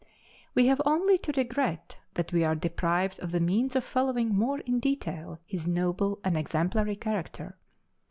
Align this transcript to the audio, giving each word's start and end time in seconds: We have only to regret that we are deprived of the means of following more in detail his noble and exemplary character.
We 0.55 0.65
have 0.65 0.81
only 0.83 1.19
to 1.19 1.31
regret 1.33 1.99
that 2.15 2.33
we 2.33 2.43
are 2.43 2.55
deprived 2.55 3.19
of 3.19 3.31
the 3.31 3.39
means 3.39 3.75
of 3.75 3.83
following 3.83 4.29
more 4.33 4.57
in 4.61 4.79
detail 4.79 5.37
his 5.45 5.67
noble 5.67 6.17
and 6.23 6.35
exemplary 6.35 6.95
character. 6.95 7.55